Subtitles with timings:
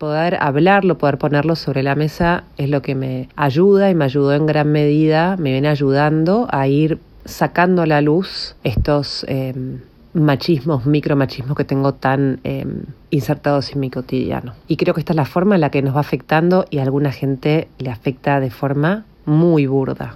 [0.00, 4.32] Poder hablarlo, poder ponerlo sobre la mesa es lo que me ayuda y me ayudó
[4.32, 9.80] en gran medida, me viene ayudando a ir sacando a la luz estos em,
[10.14, 14.54] machismos, micromachismos que tengo tan em, insertados en mi cotidiano.
[14.68, 16.82] Y creo que esta es la forma en la que nos va afectando y a
[16.82, 20.14] alguna gente le afecta de forma muy burda.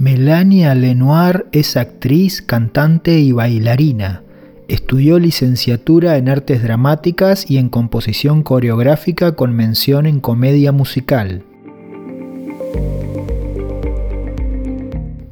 [0.00, 4.22] Melania Lenoir es actriz, cantante y bailarina.
[4.68, 11.42] Estudió licenciatura en artes dramáticas y en composición coreográfica con mención en comedia musical.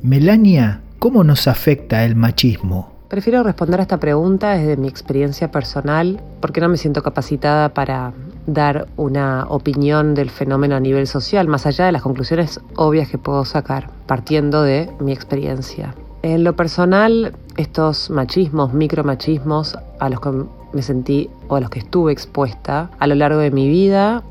[0.02, 2.91] Melania, ¿cómo nos afecta el machismo?
[3.07, 8.15] Prefiero responder a esta pregunta desde mi experiencia personal porque no me siento capacitada para
[8.46, 13.18] dar una opinión del fenómeno a nivel social, más allá de las conclusiones obvias que
[13.18, 15.95] puedo sacar, partiendo de mi experiencia.
[16.23, 20.30] En lo personal, estos machismos, micromachismos a los que
[20.73, 24.23] me sentí o a los que estuve expuesta a lo largo de mi vida,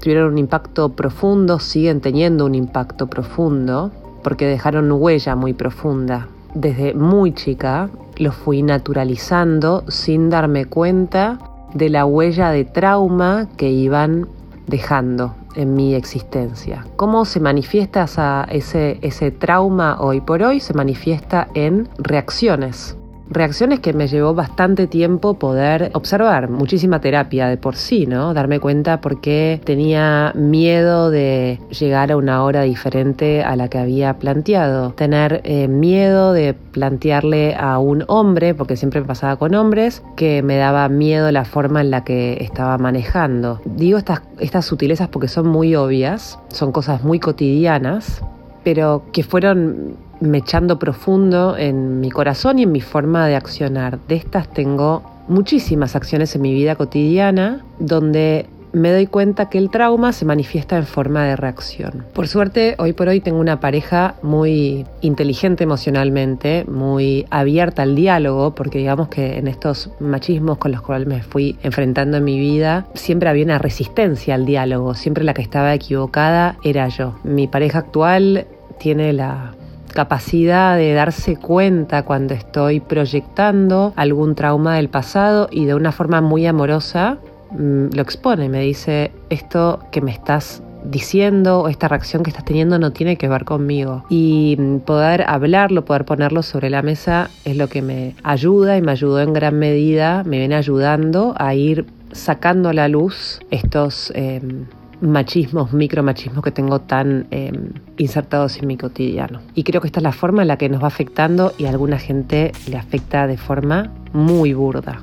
[0.00, 6.28] tuvieron un impacto profundo, siguen teniendo un impacto profundo, porque dejaron huella muy profunda.
[6.54, 7.88] Desde muy chica
[8.18, 11.38] lo fui naturalizando sin darme cuenta
[11.74, 14.28] de la huella de trauma que iban
[14.66, 16.86] dejando en mi existencia.
[16.96, 18.06] ¿Cómo se manifiesta
[18.50, 20.60] ese, ese trauma hoy por hoy?
[20.60, 22.96] Se manifiesta en reacciones
[23.34, 28.34] reacciones que me llevó bastante tiempo poder observar, muchísima terapia de por sí, ¿no?
[28.34, 33.78] Darme cuenta por qué tenía miedo de llegar a una hora diferente a la que
[33.78, 39.54] había planteado, tener eh, miedo de plantearle a un hombre, porque siempre me pasaba con
[39.54, 43.60] hombres, que me daba miedo la forma en la que estaba manejando.
[43.64, 48.22] Digo estas, estas sutilezas porque son muy obvias, son cosas muy cotidianas,
[48.64, 53.98] pero que fueron mechando profundo en mi corazón y en mi forma de accionar.
[54.08, 59.70] De estas tengo muchísimas acciones en mi vida cotidiana donde me doy cuenta que el
[59.70, 62.04] trauma se manifiesta en forma de reacción.
[62.14, 68.54] Por suerte, hoy por hoy tengo una pareja muy inteligente emocionalmente, muy abierta al diálogo,
[68.54, 72.86] porque digamos que en estos machismos con los cuales me fui enfrentando en mi vida,
[72.94, 77.16] siempre había una resistencia al diálogo, siempre la que estaba equivocada era yo.
[77.24, 78.46] Mi pareja actual
[78.78, 79.52] tiene la
[79.92, 86.20] capacidad de darse cuenta cuando estoy proyectando algún trauma del pasado y de una forma
[86.20, 87.18] muy amorosa
[87.50, 92.44] mm, lo expone, me dice, esto que me estás diciendo o esta reacción que estás
[92.44, 94.04] teniendo no tiene que ver conmigo.
[94.08, 98.82] Y mm, poder hablarlo, poder ponerlo sobre la mesa es lo que me ayuda y
[98.82, 104.12] me ayudó en gran medida, me viene ayudando a ir sacando a la luz estos...
[104.14, 104.66] Em,
[105.02, 109.40] machismos, micromachismos que tengo tan em, insertados en mi cotidiano.
[109.54, 111.70] Y creo que esta es la forma en la que nos va afectando y a
[111.70, 115.02] alguna gente le afecta de forma muy burda.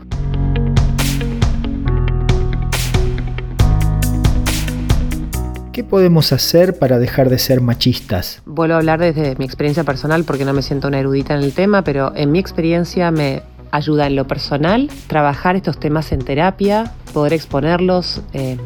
[5.74, 8.42] ¿Qué podemos hacer para dejar de ser machistas?
[8.46, 11.54] Vuelvo a hablar desde mi experiencia personal porque no me siento una erudita en el
[11.54, 16.92] tema, pero en mi experiencia me ayuda en lo personal trabajar estos temas en terapia,
[17.14, 18.22] poder exponerlos.
[18.34, 18.58] Eh,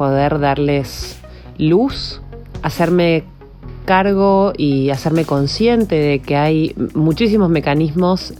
[0.00, 1.20] poder darles
[1.58, 2.22] luz,
[2.62, 3.22] hacerme
[3.84, 8.32] cargo y hacerme consciente de que hay muchísimos mecanismos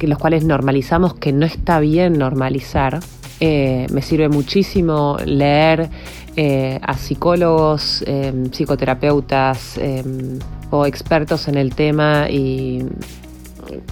[0.00, 3.00] los cuales normalizamos que no está bien normalizar.
[3.40, 5.90] Eh, me sirve muchísimo leer
[6.36, 10.38] eh, a psicólogos, em, psicoterapeutas em,
[10.70, 12.86] o expertos en el tema y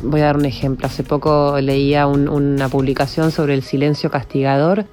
[0.02, 0.86] voy a dar un ejemplo.
[0.86, 4.86] Hace poco leía una publicación sobre el silencio castigador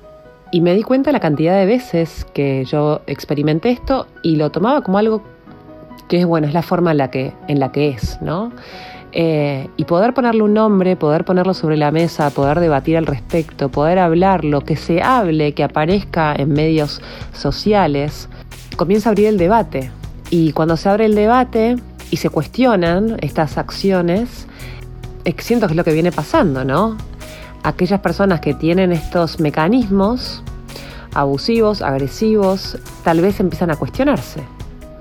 [0.51, 4.81] y me di cuenta la cantidad de veces que yo experimenté esto y lo tomaba
[4.81, 5.21] como algo
[6.07, 8.51] que es bueno, es la forma en la que, en la que es, ¿no?
[9.11, 13.69] Eh, y poder ponerle un nombre, poder ponerlo sobre la mesa, poder debatir al respecto,
[13.69, 17.01] poder hablarlo, que se hable, que aparezca en medios
[17.33, 18.29] sociales,
[18.75, 19.91] comienza a abrir el debate.
[20.29, 21.77] Y cuando se abre el debate
[22.11, 24.47] y se cuestionan estas acciones,
[25.39, 26.97] siento que es lo que viene pasando, ¿no?
[27.67, 30.41] Aquellas personas que tienen estos mecanismos
[31.13, 34.41] abusivos, agresivos, tal vez empiezan a cuestionarse.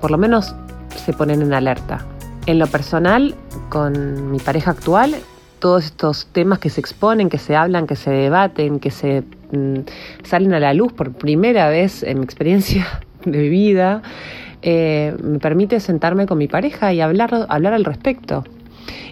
[0.01, 0.55] Por lo menos
[0.95, 2.05] se ponen en alerta.
[2.45, 3.35] En lo personal,
[3.69, 5.15] con mi pareja actual,
[5.59, 9.79] todos estos temas que se exponen, que se hablan, que se debaten, que se mm,
[10.23, 12.85] salen a la luz por primera vez en mi experiencia
[13.25, 14.01] de vida,
[14.61, 18.43] eh, me permite sentarme con mi pareja y hablar, hablar al respecto.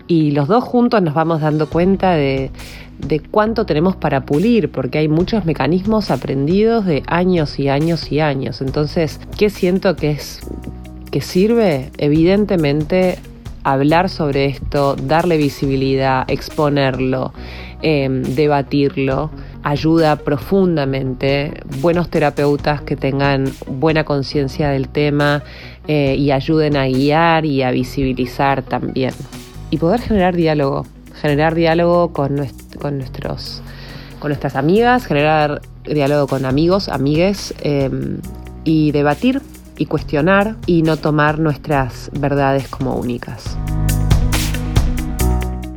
[0.08, 2.52] Y los dos juntos nos vamos dando cuenta de,
[3.32, 8.62] cuánto tenemos para pulir, porque hay muchos mecanismos aprendidos de años y años y años.
[8.62, 10.42] Entonces, ¿qué siento que es
[11.12, 11.92] que sirve?
[11.98, 13.18] Evidentemente
[13.64, 17.34] hablar sobre esto, darle visibilidad, exponerlo,
[17.82, 19.32] em, debatirlo,
[19.64, 21.64] ayuda profundamente.
[21.82, 25.42] Buenos terapeutas que tengan buena conciencia del tema
[25.88, 29.14] eh, y ayuden a guiar y a visibilizar también.
[29.70, 30.86] Y poder generar diálogo,
[31.22, 33.62] generar diálogo con, nuestros
[34.20, 38.20] con nuestras amigas, generar diálogo con amigos, amigues em,
[38.64, 39.42] y debatir
[39.78, 43.58] y cuestionar y no tomar nuestras verdades como únicas.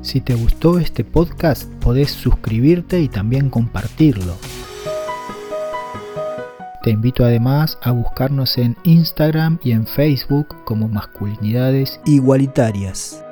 [0.03, 4.37] Si te gustó este podcast, podés suscribirte y también compartirlo.
[6.83, 13.23] Te invito además a buscarnos en Instagram y en Facebook como Masculinidades Igualitarias.